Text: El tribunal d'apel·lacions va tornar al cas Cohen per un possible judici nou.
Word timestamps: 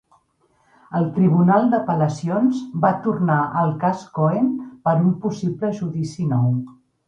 El 0.99 1.03
tribunal 1.17 1.67
d'apel·lacions 1.73 2.63
va 2.87 2.91
tornar 3.05 3.37
al 3.63 3.77
cas 3.87 4.09
Cohen 4.19 4.51
per 4.89 4.99
un 5.07 5.15
possible 5.29 5.75
judici 5.85 6.31
nou. 6.37 6.53